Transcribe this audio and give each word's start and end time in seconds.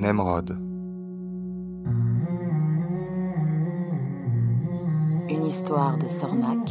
Nemrod. 0.00 0.56
Une 5.28 5.44
histoire 5.44 5.98
de 5.98 6.06
Sornac. 6.06 6.70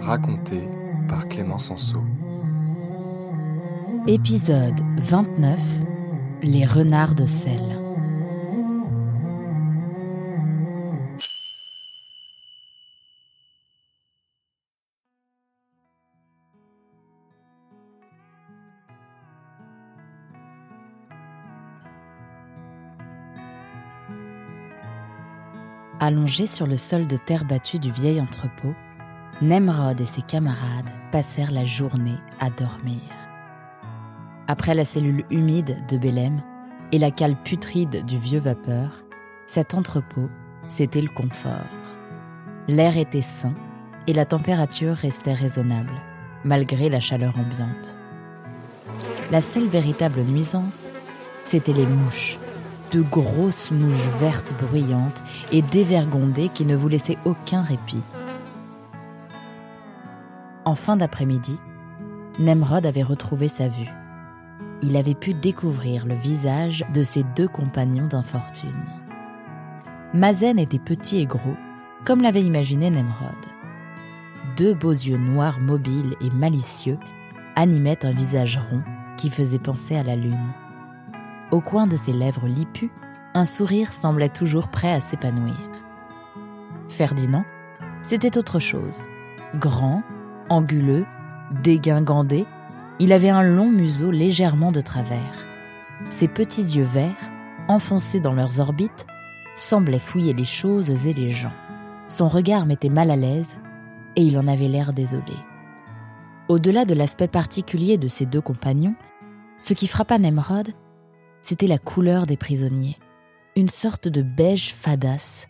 Racontée 0.00 0.68
par 1.08 1.28
Clément 1.28 1.60
Sanso. 1.60 2.02
Épisode 4.08 4.80
29 4.98 5.60
Les 6.42 6.66
renards 6.66 7.14
de 7.14 7.26
sel. 7.26 7.83
Allongés 26.06 26.46
sur 26.46 26.66
le 26.66 26.76
sol 26.76 27.06
de 27.06 27.16
terre 27.16 27.46
battue 27.46 27.78
du 27.78 27.90
vieil 27.90 28.20
entrepôt, 28.20 28.74
Nemrod 29.40 29.98
et 29.98 30.04
ses 30.04 30.20
camarades 30.20 30.90
passèrent 31.10 31.50
la 31.50 31.64
journée 31.64 32.18
à 32.40 32.50
dormir. 32.50 33.00
Après 34.46 34.74
la 34.74 34.84
cellule 34.84 35.24
humide 35.30 35.78
de 35.88 35.96
Bélem 35.96 36.42
et 36.92 36.98
la 36.98 37.10
cale 37.10 37.36
putride 37.42 38.04
du 38.04 38.18
vieux 38.18 38.38
vapeur, 38.38 39.02
cet 39.46 39.72
entrepôt, 39.72 40.28
c'était 40.68 41.00
le 41.00 41.08
confort. 41.08 41.72
L'air 42.68 42.98
était 42.98 43.22
sain 43.22 43.54
et 44.06 44.12
la 44.12 44.26
température 44.26 44.96
restait 44.96 45.32
raisonnable, 45.32 45.94
malgré 46.44 46.90
la 46.90 47.00
chaleur 47.00 47.32
ambiante. 47.38 47.96
La 49.30 49.40
seule 49.40 49.68
véritable 49.68 50.20
nuisance, 50.20 50.86
c'était 51.44 51.72
les 51.72 51.86
mouches 51.86 52.38
de 52.94 53.02
grosses 53.02 53.72
mouches 53.72 54.08
vertes 54.20 54.54
bruyantes 54.56 55.24
et 55.50 55.62
dévergondées 55.62 56.48
qui 56.48 56.64
ne 56.64 56.76
vous 56.76 56.86
laissaient 56.86 57.18
aucun 57.24 57.60
répit. 57.60 58.02
En 60.64 60.76
fin 60.76 60.96
d'après-midi, 60.96 61.58
Nemrod 62.38 62.86
avait 62.86 63.02
retrouvé 63.02 63.48
sa 63.48 63.66
vue. 63.66 63.90
Il 64.82 64.96
avait 64.96 65.14
pu 65.14 65.34
découvrir 65.34 66.06
le 66.06 66.14
visage 66.14 66.84
de 66.94 67.02
ses 67.02 67.24
deux 67.34 67.48
compagnons 67.48 68.06
d'infortune. 68.06 68.70
Mazen 70.12 70.60
était 70.60 70.78
petit 70.78 71.18
et 71.18 71.26
gros, 71.26 71.56
comme 72.04 72.22
l'avait 72.22 72.42
imaginé 72.42 72.90
Nemrod. 72.90 73.34
Deux 74.56 74.74
beaux 74.74 74.92
yeux 74.92 75.18
noirs 75.18 75.58
mobiles 75.58 76.14
et 76.20 76.30
malicieux 76.30 76.98
animaient 77.56 78.06
un 78.06 78.12
visage 78.12 78.60
rond 78.70 78.82
qui 79.16 79.30
faisait 79.30 79.58
penser 79.58 79.96
à 79.96 80.04
la 80.04 80.14
lune. 80.14 80.38
Au 81.54 81.60
coin 81.60 81.86
de 81.86 81.94
ses 81.94 82.12
lèvres 82.12 82.48
lipues, 82.48 82.90
un 83.32 83.44
sourire 83.44 83.92
semblait 83.92 84.28
toujours 84.28 84.66
prêt 84.66 84.90
à 84.90 85.00
s'épanouir. 85.00 85.54
Ferdinand, 86.88 87.44
c'était 88.02 88.36
autre 88.36 88.58
chose. 88.58 89.04
Grand, 89.54 90.02
anguleux, 90.48 91.06
dégingandé, 91.62 92.44
il 92.98 93.12
avait 93.12 93.30
un 93.30 93.44
long 93.44 93.70
museau 93.70 94.10
légèrement 94.10 94.72
de 94.72 94.80
travers. 94.80 95.44
Ses 96.10 96.26
petits 96.26 96.76
yeux 96.76 96.82
verts, 96.82 97.30
enfoncés 97.68 98.18
dans 98.18 98.34
leurs 98.34 98.58
orbites, 98.58 99.06
semblaient 99.54 100.00
fouiller 100.00 100.32
les 100.32 100.44
choses 100.44 101.06
et 101.06 101.14
les 101.14 101.30
gens. 101.30 101.54
Son 102.08 102.26
regard 102.26 102.66
mettait 102.66 102.88
mal 102.88 103.12
à 103.12 103.16
l'aise 103.16 103.56
et 104.16 104.24
il 104.24 104.36
en 104.38 104.48
avait 104.48 104.66
l'air 104.66 104.92
désolé. 104.92 105.36
Au-delà 106.48 106.84
de 106.84 106.94
l'aspect 106.94 107.28
particulier 107.28 107.96
de 107.96 108.08
ses 108.08 108.26
deux 108.26 108.40
compagnons, 108.40 108.96
ce 109.60 109.72
qui 109.72 109.86
frappa 109.86 110.18
Nemrod, 110.18 110.74
c'était 111.44 111.66
la 111.66 111.76
couleur 111.76 112.24
des 112.24 112.38
prisonniers, 112.38 112.98
une 113.54 113.68
sorte 113.68 114.08
de 114.08 114.22
beige 114.22 114.72
fadasse. 114.72 115.46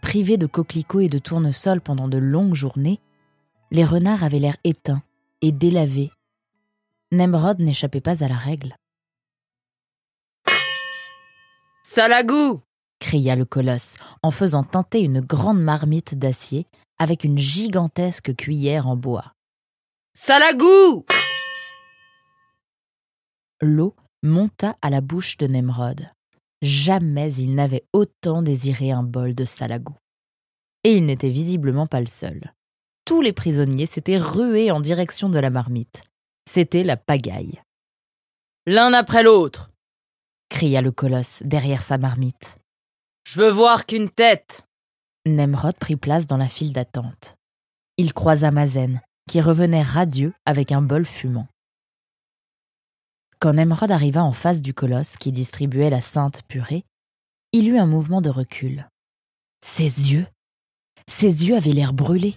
Privés 0.00 0.38
de 0.38 0.46
coquelicots 0.46 1.00
et 1.00 1.10
de 1.10 1.18
tournesols 1.18 1.82
pendant 1.82 2.08
de 2.08 2.16
longues 2.16 2.54
journées, 2.54 2.98
les 3.70 3.84
renards 3.84 4.24
avaient 4.24 4.38
l'air 4.38 4.56
éteints 4.64 5.02
et 5.42 5.52
délavés. 5.52 6.10
Nemrod 7.12 7.60
n'échappait 7.60 8.00
pas 8.00 8.24
à 8.24 8.28
la 8.28 8.36
règle. 8.36 8.74
Salagou 11.84 12.62
cria 12.98 13.36
le 13.36 13.44
colosse 13.44 13.98
en 14.22 14.30
faisant 14.30 14.64
teinter 14.64 15.02
une 15.02 15.20
grande 15.20 15.60
marmite 15.60 16.14
d'acier 16.14 16.66
avec 16.98 17.22
une 17.22 17.36
gigantesque 17.36 18.34
cuillère 18.34 18.86
en 18.88 18.96
bois. 18.96 19.34
Salagou 20.14 21.04
L'eau 23.60 23.94
monta 24.26 24.76
à 24.82 24.90
la 24.90 25.00
bouche 25.00 25.36
de 25.36 25.46
Nemrod. 25.46 26.10
Jamais 26.62 27.32
il 27.34 27.54
n'avait 27.54 27.84
autant 27.92 28.42
désiré 28.42 28.90
un 28.90 29.02
bol 29.02 29.34
de 29.34 29.44
salagou. 29.44 29.94
Et 30.84 30.96
il 30.96 31.06
n'était 31.06 31.30
visiblement 31.30 31.86
pas 31.86 32.00
le 32.00 32.06
seul. 32.06 32.54
Tous 33.04 33.22
les 33.22 33.32
prisonniers 33.32 33.86
s'étaient 33.86 34.18
rués 34.18 34.70
en 34.70 34.80
direction 34.80 35.28
de 35.28 35.38
la 35.38 35.50
marmite. 35.50 36.02
C'était 36.48 36.84
la 36.84 36.96
pagaille. 36.96 37.62
L'un 38.66 38.92
après 38.92 39.22
l'autre 39.22 39.70
cria 40.48 40.80
le 40.80 40.92
colosse 40.92 41.42
derrière 41.44 41.82
sa 41.82 41.98
marmite. 41.98 42.58
Je 43.26 43.40
veux 43.40 43.50
voir 43.50 43.86
qu'une 43.86 44.08
tête 44.08 44.64
Nemrod 45.26 45.76
prit 45.76 45.96
place 45.96 46.26
dans 46.26 46.36
la 46.36 46.48
file 46.48 46.72
d'attente. 46.72 47.36
Il 47.96 48.12
croisa 48.12 48.50
Mazen, 48.50 49.00
qui 49.28 49.40
revenait 49.40 49.82
radieux 49.82 50.32
avec 50.44 50.70
un 50.70 50.82
bol 50.82 51.04
fumant. 51.04 51.48
Quand 53.38 53.52
Nemrod 53.52 53.90
arriva 53.90 54.24
en 54.24 54.32
face 54.32 54.62
du 54.62 54.72
colosse 54.72 55.16
qui 55.16 55.30
distribuait 55.30 55.90
la 55.90 56.00
sainte 56.00 56.42
purée, 56.48 56.84
il 57.52 57.68
eut 57.68 57.78
un 57.78 57.86
mouvement 57.86 58.20
de 58.20 58.30
recul. 58.30 58.88
Ses 59.62 60.12
yeux 60.12 60.26
Ses 61.08 61.46
yeux 61.46 61.56
avaient 61.56 61.72
l'air 61.72 61.92
brûlés. 61.92 62.36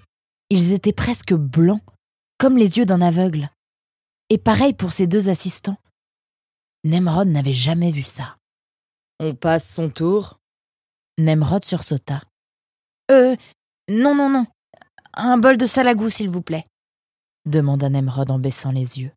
Ils 0.49 0.73
étaient 0.73 0.93
presque 0.93 1.33
blancs, 1.33 1.81
comme 2.37 2.57
les 2.57 2.77
yeux 2.77 2.85
d'un 2.85 3.01
aveugle. 3.01 3.49
Et 4.29 4.37
pareil 4.37 4.73
pour 4.73 4.91
ses 4.91 5.07
deux 5.07 5.29
assistants. 5.29 5.77
Nemrod 6.83 7.27
n'avait 7.27 7.53
jamais 7.53 7.91
vu 7.91 8.03
ça. 8.03 8.37
On 9.19 9.35
passe 9.35 9.69
son 9.69 9.89
tour 9.89 10.39
Nemrod 11.17 11.65
sursauta. 11.65 12.21
Euh, 13.11 13.35
non, 13.89 14.15
non, 14.15 14.29
non. 14.29 14.45
Un 15.13 15.37
bol 15.37 15.57
de 15.57 15.65
salagou, 15.65 16.09
s'il 16.09 16.29
vous 16.29 16.41
plaît, 16.41 16.65
demanda 17.45 17.89
Nemrod 17.89 18.31
en 18.31 18.39
baissant 18.39 18.71
les 18.71 18.99
yeux. 18.99 19.11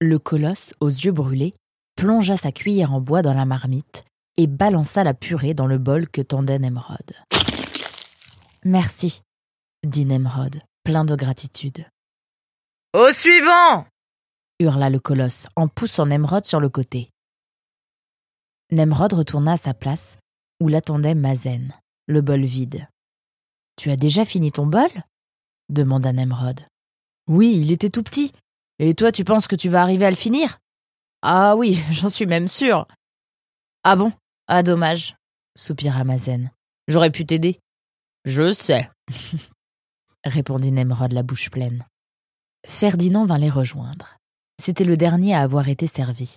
Le 0.00 0.20
colosse, 0.20 0.74
aux 0.78 0.88
yeux 0.88 1.10
brûlés, 1.10 1.54
plongea 1.96 2.36
sa 2.36 2.52
cuillère 2.52 2.94
en 2.94 3.00
bois 3.00 3.22
dans 3.22 3.34
la 3.34 3.44
marmite 3.44 4.04
et 4.36 4.46
balança 4.46 5.02
la 5.02 5.12
purée 5.12 5.54
dans 5.54 5.66
le 5.66 5.78
bol 5.78 6.08
que 6.08 6.22
tendait 6.22 6.60
Nemrod. 6.60 7.14
Merci, 8.64 9.22
dit 9.84 10.04
Nemrod, 10.04 10.62
plein 10.84 11.04
de 11.04 11.16
gratitude. 11.16 11.84
Au 12.94 13.10
suivant 13.10 13.86
hurla 14.60 14.90
le 14.90 15.00
colosse 15.00 15.48
en 15.56 15.66
poussant 15.66 16.06
Nemrod 16.06 16.44
sur 16.44 16.60
le 16.60 16.68
côté. 16.68 17.10
Nemrod 18.70 19.12
retourna 19.12 19.52
à 19.52 19.56
sa 19.56 19.74
place, 19.74 20.16
où 20.60 20.68
l'attendait 20.68 21.14
Mazen, 21.14 21.74
le 22.06 22.20
bol 22.20 22.42
vide. 22.42 22.86
Tu 23.76 23.90
as 23.90 23.96
déjà 23.96 24.24
fini 24.24 24.52
ton 24.52 24.66
bol? 24.66 24.90
demanda 25.68 26.12
Nemrod. 26.12 26.60
Oui, 27.28 27.58
il 27.60 27.72
était 27.72 27.90
tout 27.90 28.02
petit. 28.02 28.32
Et 28.78 28.94
toi, 28.94 29.10
tu 29.12 29.24
penses 29.24 29.48
que 29.48 29.56
tu 29.56 29.68
vas 29.68 29.82
arriver 29.82 30.06
à 30.06 30.10
le 30.10 30.16
finir? 30.16 30.58
Ah 31.22 31.56
oui, 31.56 31.82
j'en 31.90 32.08
suis 32.08 32.26
même 32.26 32.48
sûr. 32.48 32.86
Ah 33.84 33.96
bon? 33.96 34.12
Ah 34.46 34.62
dommage, 34.62 35.16
soupira 35.56 36.04
Mazen. 36.04 36.50
J'aurais 36.86 37.10
pu 37.10 37.26
t'aider. 37.26 37.60
Je 38.24 38.52
sais, 38.52 38.90
répondit 40.24 40.72
Nemrod 40.72 41.12
la 41.12 41.22
bouche 41.22 41.50
pleine. 41.50 41.86
Ferdinand 42.66 43.24
vint 43.24 43.38
les 43.38 43.50
rejoindre. 43.50 44.18
C'était 44.60 44.84
le 44.84 44.96
dernier 44.96 45.34
à 45.34 45.42
avoir 45.42 45.68
été 45.68 45.86
servi. 45.86 46.36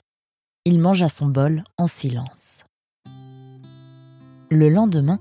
Il 0.65 0.79
mangea 0.79 1.09
son 1.09 1.27
bol 1.27 1.63
en 1.77 1.87
silence. 1.87 2.65
Le 4.49 4.69
lendemain, 4.69 5.19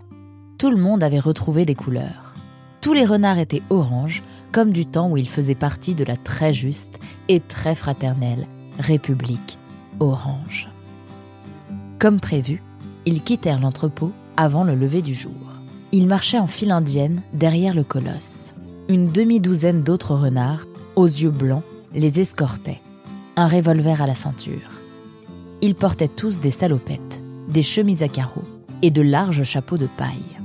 tout 0.58 0.70
le 0.70 0.76
monde 0.76 1.02
avait 1.02 1.20
retrouvé 1.20 1.64
des 1.64 1.74
couleurs. 1.74 2.34
Tous 2.80 2.92
les 2.92 3.06
renards 3.06 3.38
étaient 3.38 3.62
orange, 3.70 4.22
comme 4.52 4.72
du 4.72 4.86
temps 4.86 5.10
où 5.10 5.16
ils 5.16 5.28
faisaient 5.28 5.54
partie 5.54 5.94
de 5.94 6.04
la 6.04 6.16
très 6.16 6.52
juste 6.52 6.98
et 7.28 7.40
très 7.40 7.74
fraternelle 7.74 8.46
République 8.78 9.58
orange. 10.00 10.68
Comme 11.98 12.20
prévu, 12.20 12.62
ils 13.06 13.22
quittèrent 13.22 13.60
l'entrepôt 13.60 14.12
avant 14.36 14.64
le 14.64 14.74
lever 14.74 15.02
du 15.02 15.14
jour. 15.14 15.32
Ils 15.92 16.06
marchaient 16.06 16.38
en 16.38 16.46
file 16.46 16.70
indienne 16.70 17.22
derrière 17.32 17.74
le 17.74 17.84
colosse. 17.84 18.54
Une 18.88 19.10
demi-douzaine 19.10 19.82
d'autres 19.82 20.14
renards, 20.14 20.66
aux 20.96 21.06
yeux 21.06 21.30
blancs, 21.30 21.62
les 21.94 22.20
escortaient, 22.20 22.80
un 23.36 23.48
revolver 23.48 24.00
à 24.00 24.06
la 24.06 24.14
ceinture. 24.14 24.70
Ils 25.60 25.74
portaient 25.74 26.08
tous 26.08 26.40
des 26.40 26.50
salopettes, 26.50 27.22
des 27.48 27.62
chemises 27.62 28.02
à 28.02 28.08
carreaux 28.08 28.44
et 28.82 28.90
de 28.90 29.02
larges 29.02 29.42
chapeaux 29.42 29.78
de 29.78 29.88
paille. 29.98 30.38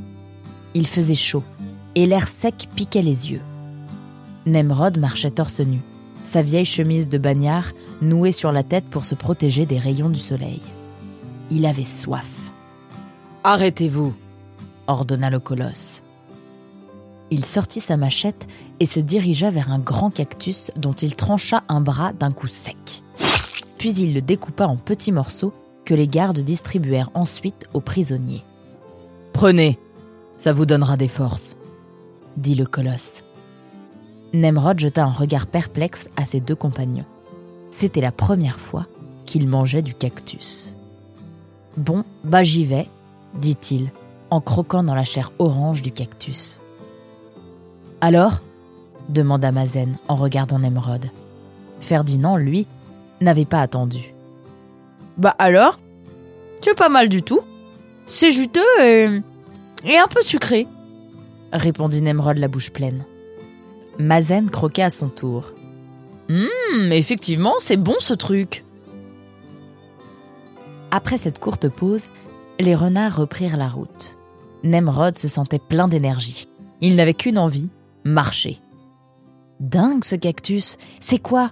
Il 0.73 0.87
faisait 0.87 1.15
chaud 1.15 1.43
et 1.95 2.05
l'air 2.05 2.27
sec 2.27 2.67
piquait 2.75 3.01
les 3.01 3.31
yeux. 3.31 3.41
Nemrod 4.45 4.99
marchait 4.99 5.31
torse 5.31 5.59
nu, 5.59 5.81
sa 6.23 6.41
vieille 6.41 6.65
chemise 6.65 7.09
de 7.09 7.17
bagnard 7.17 7.71
nouée 8.01 8.31
sur 8.31 8.51
la 8.51 8.63
tête 8.63 8.85
pour 8.85 9.05
se 9.05 9.15
protéger 9.15 9.65
des 9.65 9.79
rayons 9.79 10.09
du 10.09 10.19
soleil. 10.19 10.61
Il 11.49 11.65
avait 11.65 11.83
soif. 11.83 12.29
Arrêtez-vous, 13.43 14.13
ordonna 14.87 15.29
le 15.29 15.39
colosse. 15.39 16.01
Il 17.31 17.43
sortit 17.43 17.79
sa 17.79 17.97
machette 17.97 18.47
et 18.79 18.85
se 18.85 18.99
dirigea 18.99 19.49
vers 19.49 19.71
un 19.71 19.79
grand 19.79 20.11
cactus 20.11 20.71
dont 20.75 20.93
il 20.93 21.15
trancha 21.15 21.63
un 21.69 21.81
bras 21.81 22.13
d'un 22.13 22.31
coup 22.31 22.47
sec. 22.47 23.03
Puis 23.77 23.93
il 23.93 24.13
le 24.13 24.21
découpa 24.21 24.67
en 24.67 24.77
petits 24.77 25.11
morceaux 25.11 25.53
que 25.85 25.93
les 25.93 26.07
gardes 26.07 26.39
distribuèrent 26.39 27.11
ensuite 27.13 27.67
aux 27.73 27.81
prisonniers. 27.81 28.43
Prenez, 29.33 29.79
ça 30.37 30.53
vous 30.53 30.65
donnera 30.65 30.97
des 30.97 31.07
forces, 31.07 31.55
dit 32.37 32.55
le 32.55 32.65
colosse. 32.65 33.23
Nemrod 34.33 34.79
jeta 34.79 35.03
un 35.03 35.11
regard 35.11 35.47
perplexe 35.47 36.09
à 36.17 36.25
ses 36.25 36.39
deux 36.39 36.55
compagnons. 36.55 37.05
C'était 37.71 38.01
la 38.01 38.11
première 38.11 38.59
fois 38.59 38.85
qu'il 39.25 39.47
mangeait 39.47 39.81
du 39.81 39.93
cactus. 39.93 40.75
Bon, 41.77 42.03
bah 42.23 42.43
j'y 42.43 42.65
vais, 42.65 42.87
dit-il, 43.35 43.91
en 44.29 44.41
croquant 44.41 44.83
dans 44.83 44.95
la 44.95 45.03
chair 45.03 45.31
orange 45.39 45.81
du 45.81 45.91
cactus. 45.91 46.59
Alors 48.01 48.41
demanda 49.09 49.51
Mazen 49.51 49.97
en 50.07 50.15
regardant 50.15 50.59
Nemrod. 50.59 51.05
Ferdinand, 51.79 52.37
lui, 52.37 52.67
n'avait 53.21 53.45
pas 53.45 53.61
attendu. 53.61 54.13
Bah 55.17 55.35
alors 55.37 55.79
C'est 56.61 56.75
pas 56.75 56.89
mal 56.89 57.09
du 57.09 57.21
tout. 57.21 57.41
C'est 58.05 58.31
juteux 58.31 58.61
et, 58.81 59.21
et 59.83 59.97
un 59.97 60.07
peu 60.07 60.21
sucré, 60.21 60.67
répondit 61.51 62.01
Nemrod 62.01 62.37
la 62.37 62.47
bouche 62.47 62.71
pleine. 62.71 63.05
Mazen 63.99 64.49
croquait 64.49 64.83
à 64.83 64.89
son 64.89 65.09
tour. 65.09 65.51
Hum, 66.29 66.91
effectivement, 66.91 67.53
c'est 67.59 67.77
bon 67.77 67.95
ce 67.99 68.13
truc. 68.13 68.63
Après 70.91 71.17
cette 71.17 71.39
courte 71.39 71.69
pause, 71.69 72.09
les 72.59 72.75
renards 72.75 73.17
reprirent 73.17 73.57
la 73.57 73.67
route. 73.67 74.17
Nemrod 74.63 75.15
se 75.15 75.27
sentait 75.27 75.59
plein 75.59 75.87
d'énergie. 75.87 76.47
Il 76.81 76.95
n'avait 76.95 77.13
qu'une 77.13 77.37
envie, 77.37 77.69
marcher. 78.03 78.59
Dingue 79.59 80.03
ce 80.03 80.15
cactus, 80.15 80.77
c'est 80.99 81.19
quoi? 81.19 81.51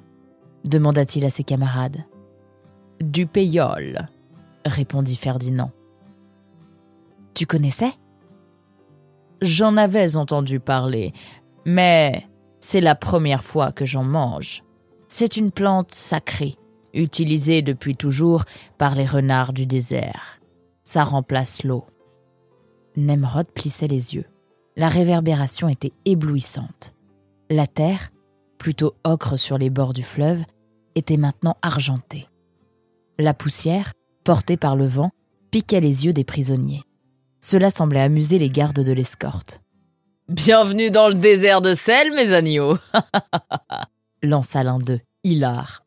demanda-t-il 0.66 1.26
à 1.26 1.30
ses 1.30 1.44
camarades. 1.44 2.06
Du 3.02 3.28
payol, 3.28 4.06
répondit 4.66 5.16
Ferdinand. 5.16 5.72
Tu 7.34 7.46
connaissais? 7.46 7.92
J'en 9.42 9.76
avais 9.76 10.16
entendu 10.16 10.60
parler, 10.60 11.12
mais 11.66 12.26
c'est 12.66 12.80
la 12.80 12.96
première 12.96 13.44
fois 13.44 13.74
que 13.74 13.86
j'en 13.86 14.06
mange. 14.06 14.64
C'est 15.10 15.36
une 15.36 15.52
plante 15.52 15.92
sacrée, 15.92 16.56
utilisée 16.94 17.62
depuis 17.62 17.94
toujours 17.94 18.46
par 18.78 18.96
les 18.96 19.06
renards 19.06 19.52
du 19.52 19.66
désert. 19.66 20.40
Ça 20.86 21.04
remplace 21.04 21.66
l'eau. 21.66 21.86
Nemrod 22.96 23.52
plissait 23.52 23.90
les 23.90 24.16
yeux. 24.16 24.26
La 24.78 24.88
réverbération 24.88 25.68
était 25.68 25.92
éblouissante. 26.06 26.96
La 27.50 27.68
terre, 27.68 28.12
plutôt 28.58 28.94
ocre 29.04 29.38
sur 29.38 29.58
les 29.58 29.70
bords 29.70 29.94
du 29.94 30.04
fleuve, 30.04 30.42
était 30.96 31.18
maintenant 31.18 31.58
argentée. 31.62 32.30
La 33.20 33.34
poussière, 33.34 33.92
portée 34.24 34.56
par 34.56 34.78
le 34.78 34.88
vent, 34.88 35.12
piquait 35.52 35.82
les 35.82 36.06
yeux 36.06 36.14
des 36.14 36.24
prisonniers. 36.24 36.84
Cela 37.42 37.70
semblait 37.70 38.00
amuser 38.00 38.40
les 38.40 38.50
gardes 38.50 38.80
de 38.80 38.94
l'escorte. 38.94 39.62
Bienvenue 40.30 40.90
dans 40.90 41.10
le 41.10 41.16
désert 41.16 41.62
de 41.62 41.76
sel, 41.76 42.14
mes 42.14 42.32
agneaux 42.32 42.78
lança 44.24 44.64
l'un 44.64 44.80
d'eux, 44.80 45.02
hilar. 45.26 45.84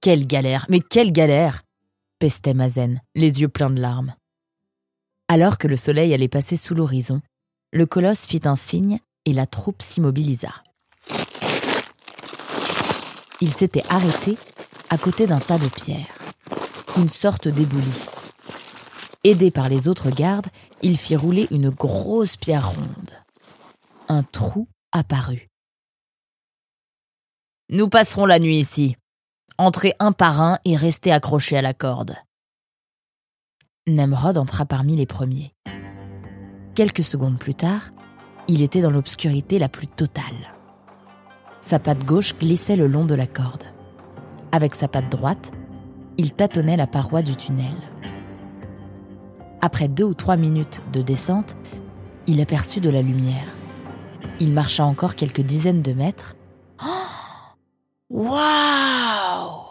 Quelle 0.00 0.26
galère, 0.26 0.64
mais 0.70 0.80
quelle 0.80 1.12
galère 1.12 1.62
pestait 2.18 2.54
Mazen, 2.54 3.02
les 3.14 3.42
yeux 3.42 3.48
pleins 3.48 3.68
de 3.68 3.78
larmes. 3.78 4.14
Alors 5.28 5.58
que 5.58 5.68
le 5.68 5.76
soleil 5.76 6.14
allait 6.14 6.28
passer 6.28 6.56
sous 6.56 6.74
l'horizon, 6.74 7.20
le 7.74 7.84
colosse 7.84 8.24
fit 8.24 8.40
un 8.46 8.56
signe 8.56 9.00
et 9.26 9.34
la 9.34 9.44
troupe 9.44 9.82
s'immobilisa. 9.82 10.54
Il 13.42 13.52
s'était 13.52 13.84
arrêté 13.90 14.38
à 14.88 14.96
côté 14.96 15.26
d'un 15.26 15.40
tas 15.40 15.58
de 15.58 15.68
pierres, 15.68 16.16
une 16.96 17.10
sorte 17.10 17.48
d'éboulis. 17.48 18.06
Aidé 19.24 19.50
par 19.50 19.68
les 19.68 19.88
autres 19.88 20.08
gardes, 20.08 20.48
il 20.80 20.96
fit 20.96 21.16
rouler 21.16 21.48
une 21.50 21.68
grosse 21.68 22.38
pierre 22.38 22.70
ronde 22.70 23.05
un 24.08 24.22
trou 24.22 24.68
apparut. 24.92 25.48
Nous 27.70 27.88
passerons 27.88 28.26
la 28.26 28.38
nuit 28.38 28.58
ici. 28.58 28.96
Entrez 29.58 29.94
un 29.98 30.12
par 30.12 30.40
un 30.40 30.58
et 30.64 30.76
restez 30.76 31.12
accrochés 31.12 31.56
à 31.56 31.62
la 31.62 31.74
corde. 31.74 32.16
Nemrod 33.86 34.38
entra 34.38 34.66
parmi 34.66 34.96
les 34.96 35.06
premiers. 35.06 35.52
Quelques 36.74 37.04
secondes 37.04 37.38
plus 37.38 37.54
tard, 37.54 37.90
il 38.48 38.62
était 38.62 38.80
dans 38.80 38.90
l'obscurité 38.90 39.58
la 39.58 39.68
plus 39.68 39.86
totale. 39.86 40.54
Sa 41.60 41.78
patte 41.78 42.04
gauche 42.04 42.36
glissait 42.38 42.76
le 42.76 42.86
long 42.86 43.04
de 43.04 43.14
la 43.14 43.26
corde. 43.26 43.64
Avec 44.52 44.74
sa 44.74 44.88
patte 44.88 45.10
droite, 45.10 45.52
il 46.18 46.32
tâtonnait 46.32 46.76
la 46.76 46.86
paroi 46.86 47.22
du 47.22 47.34
tunnel. 47.34 47.74
Après 49.60 49.88
deux 49.88 50.04
ou 50.04 50.14
trois 50.14 50.36
minutes 50.36 50.80
de 50.92 51.02
descente, 51.02 51.56
il 52.26 52.40
aperçut 52.40 52.80
de 52.80 52.90
la 52.90 53.02
lumière. 53.02 53.55
Il 54.38 54.52
marcha 54.52 54.84
encore 54.84 55.14
quelques 55.14 55.40
dizaines 55.40 55.80
de 55.80 55.92
mètres. 55.92 56.36
Waouh 58.10 59.62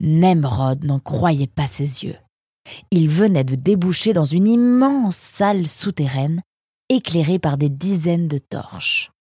Nemrod 0.00 0.84
n'en 0.84 0.98
croyait 0.98 1.46
pas 1.46 1.68
ses 1.68 2.04
yeux. 2.04 2.18
Il 2.90 3.08
venait 3.08 3.44
de 3.44 3.54
déboucher 3.54 4.12
dans 4.12 4.24
une 4.24 4.48
immense 4.48 5.16
salle 5.16 5.68
souterraine, 5.68 6.42
éclairée 6.88 7.38
par 7.38 7.56
des 7.56 7.70
dizaines 7.70 8.26
de 8.26 8.38
torches. 8.38 9.12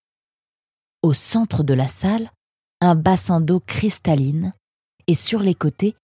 Au 1.04 1.13
centre 1.13 1.63
de 1.63 1.75
la 1.75 1.88
salle, 1.88 2.31
un 2.81 2.95
bassin 2.95 3.39
d'eau 3.42 3.60
cristalline, 3.60 4.54
et 5.06 5.13
sur 5.13 5.42
les 5.42 5.56
côtés, 5.56 5.95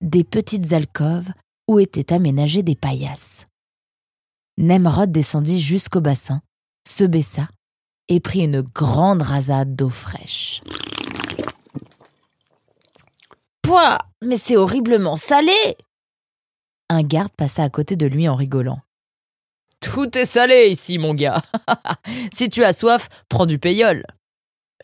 des 0.00 0.24
petites 0.24 0.72
alcôves 0.72 1.30
où 1.68 1.78
étaient 1.78 2.12
aménagées 2.12 2.64
des 2.64 2.76
paillasses. 2.76 3.46
Nemrod 4.58 5.12
descendit 5.12 5.60
jusqu'au 5.60 6.00
bassin, 6.00 6.42
se 6.86 7.04
baissa 7.04 7.48
et 8.08 8.20
prit 8.20 8.40
une 8.40 8.62
grande 8.62 9.22
rasade 9.22 9.76
d'eau 9.76 9.90
fraîche. 9.90 10.62
Pouah 13.62 13.98
Mais 14.22 14.36
c'est 14.36 14.56
horriblement 14.56 15.16
salé 15.16 15.76
Un 16.88 17.02
garde 17.02 17.32
passa 17.36 17.62
à 17.62 17.70
côté 17.70 17.96
de 17.96 18.06
lui 18.06 18.28
en 18.28 18.34
rigolant. 18.34 18.80
Tout 19.80 20.16
est 20.18 20.24
salé 20.24 20.68
ici, 20.70 20.98
mon 20.98 21.14
gars. 21.14 21.42
si 22.32 22.50
tu 22.50 22.64
as 22.64 22.72
soif, 22.72 23.08
prends 23.28 23.46
du 23.46 23.58
payol. 23.58 24.04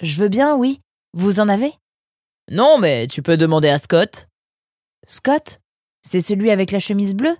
Je 0.01 0.21
veux 0.21 0.29
bien, 0.29 0.55
oui. 0.57 0.81
Vous 1.15 1.41
en 1.41 1.49
avez? 1.49 1.73
Non, 2.51 2.79
mais 2.79 3.07
tu 3.07 3.23
peux 3.23 3.37
demander 3.37 3.69
à 3.69 3.79
Scott. 3.79 4.29
Scott? 5.07 5.61
C'est 6.03 6.21
celui 6.21 6.51
avec 6.51 6.71
la 6.71 6.79
chemise 6.79 7.15
bleue? 7.15 7.37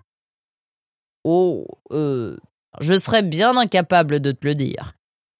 Oh, 1.25 1.67
euh, 1.93 2.39
je 2.81 2.99
serais 2.99 3.23
bien 3.23 3.57
incapable 3.57 4.21
de 4.21 4.33
te 4.33 4.47
le 4.47 4.55
dire. 4.55 4.94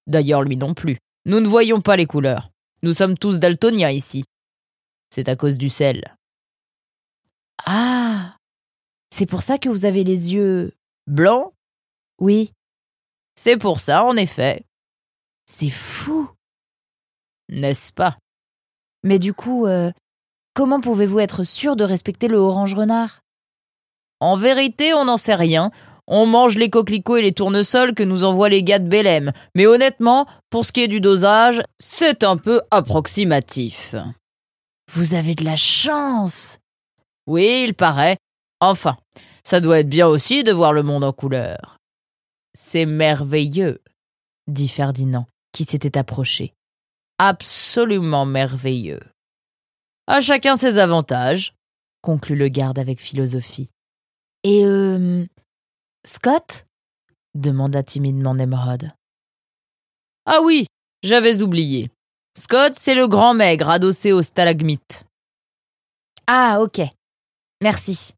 D'ailleurs, 0.07 0.43
lui 0.43 0.55
non 0.57 0.73
plus. 0.73 0.97
Nous 1.25 1.39
ne 1.39 1.47
voyons 1.47 1.81
pas 1.81 1.95
les 1.95 2.05
couleurs. 2.05 2.51
Nous 2.83 2.93
sommes 2.93 3.17
tous 3.17 3.39
daltoniens 3.39 3.89
ici. 3.89 4.23
C'est 5.09 5.29
à 5.29 5.35
cause 5.35 5.57
du 5.57 5.69
sel. 5.69 6.15
Ah 7.65 8.37
C'est 9.11 9.25
pour 9.25 9.41
ça 9.41 9.57
que 9.57 9.69
vous 9.69 9.85
avez 9.85 10.03
les 10.03 10.33
yeux. 10.33 10.73
blancs? 11.07 11.53
Oui. 12.19 12.51
C'est 13.35 13.57
pour 13.57 13.79
ça, 13.79 14.05
en 14.05 14.15
effet. 14.15 14.63
C'est 15.49 15.69
fou 15.69 16.29
N'est-ce 17.49 17.93
pas? 17.93 18.17
Mais 19.03 19.19
du 19.19 19.33
coup, 19.33 19.65
euh, 19.67 19.91
comment 20.53 20.79
pouvez-vous 20.79 21.19
être 21.19 21.43
sûr 21.43 21.75
de 21.75 21.83
respecter 21.83 22.27
le 22.27 22.37
orange 22.37 22.73
renard? 22.73 23.21
En 24.19 24.37
vérité, 24.37 24.93
on 24.93 25.05
n'en 25.05 25.17
sait 25.17 25.35
rien. 25.35 25.71
On 26.07 26.25
mange 26.25 26.55
les 26.55 26.69
coquelicots 26.69 27.17
et 27.17 27.21
les 27.21 27.33
tournesols 27.33 27.95
que 27.95 28.03
nous 28.03 28.23
envoient 28.23 28.49
les 28.49 28.63
gars 28.63 28.79
de 28.79 28.87
Bélem, 28.87 29.31
mais 29.55 29.65
honnêtement, 29.65 30.27
pour 30.49 30.65
ce 30.65 30.71
qui 30.71 30.81
est 30.81 30.87
du 30.87 31.01
dosage, 31.01 31.61
c'est 31.79 32.23
un 32.23 32.37
peu 32.37 32.61
approximatif. 32.69 33.95
Vous 34.91 35.15
avez 35.15 35.33
de 35.33 35.43
la 35.43 35.55
chance 35.55 36.59
Oui, 37.25 37.63
il 37.67 37.73
paraît. 37.73 38.17
Enfin, 38.59 38.97
ça 39.43 39.59
doit 39.59 39.79
être 39.79 39.89
bien 39.89 40.07
aussi 40.07 40.43
de 40.43 40.51
voir 40.51 40.73
le 40.73 40.83
monde 40.83 41.03
en 41.03 41.11
couleur. 41.11 41.77
C'est 42.53 42.85
merveilleux, 42.85 43.81
dit 44.47 44.69
Ferdinand, 44.69 45.27
qui 45.51 45.65
s'était 45.65 45.97
approché. 45.97 46.53
Absolument 47.17 48.25
merveilleux. 48.25 49.01
À 50.07 50.21
chacun 50.21 50.55
ses 50.55 50.77
avantages, 50.77 51.55
conclut 52.01 52.35
le 52.35 52.47
garde 52.47 52.77
avec 52.77 53.01
philosophie. 53.01 53.69
Et 54.43 54.63
euh, 54.65 55.25
Scott? 56.05 56.67
demanda 57.33 57.81
timidement 57.81 58.35
Nemrod. 58.35 58.91
Ah 60.27 60.41
oui, 60.43 60.67
j'avais 61.01 61.41
oublié. 61.41 61.89
Scott, 62.37 62.73
c'est 62.75 62.93
le 62.93 63.07
grand 63.07 63.33
maigre 63.33 63.71
adossé 63.71 64.11
au 64.11 64.21
stalagmite. 64.21 65.05
Ah, 66.27 66.59
ok. 66.61 66.81
Merci. 67.63 68.13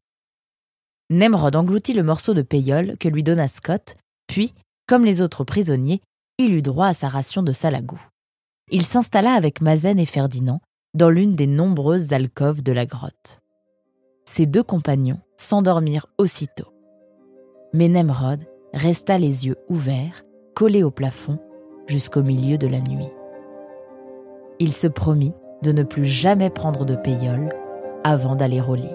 Nemrod 1.08 1.56
engloutit 1.56 1.94
le 1.94 2.02
morceau 2.02 2.34
de 2.34 2.42
péole 2.42 2.98
que 2.98 3.08
lui 3.08 3.22
donna 3.22 3.48
Scott, 3.48 3.96
puis, 4.26 4.52
comme 4.86 5.06
les 5.06 5.22
autres 5.22 5.44
prisonniers, 5.44 6.02
il 6.36 6.52
eut 6.52 6.62
droit 6.62 6.88
à 6.88 6.94
sa 6.94 7.08
ration 7.08 7.42
de 7.42 7.52
salagou. 7.52 8.00
Il 8.70 8.82
s'installa 8.82 9.32
avec 9.32 9.62
Mazen 9.62 9.98
et 9.98 10.04
Ferdinand 10.04 10.60
dans 10.92 11.08
l'une 11.08 11.36
des 11.36 11.46
nombreuses 11.46 12.12
alcôves 12.12 12.62
de 12.62 12.72
la 12.72 12.84
grotte. 12.84 13.40
Ses 14.26 14.44
deux 14.44 14.62
compagnons 14.62 15.20
s'endormirent 15.38 16.08
aussitôt. 16.18 16.70
Mais 17.74 17.88
Nemrod 17.88 18.44
resta 18.72 19.18
les 19.18 19.46
yeux 19.46 19.56
ouverts, 19.68 20.24
collé 20.54 20.82
au 20.82 20.90
plafond, 20.90 21.38
jusqu'au 21.86 22.22
milieu 22.22 22.56
de 22.56 22.66
la 22.66 22.80
nuit. 22.80 23.12
Il 24.58 24.72
se 24.72 24.86
promit 24.86 25.34
de 25.62 25.72
ne 25.72 25.82
plus 25.82 26.06
jamais 26.06 26.48
prendre 26.48 26.86
de 26.86 26.96
péole 26.96 27.50
avant 28.04 28.36
d'aller 28.36 28.62
au 28.62 28.74
lit. 28.74 28.88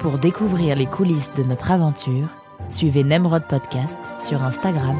Pour 0.00 0.18
découvrir 0.18 0.74
les 0.74 0.86
coulisses 0.86 1.32
de 1.34 1.44
notre 1.44 1.70
aventure, 1.70 2.26
suivez 2.68 3.04
Nemrod 3.04 3.44
Podcast 3.46 4.00
sur 4.18 4.42
Instagram 4.42 4.96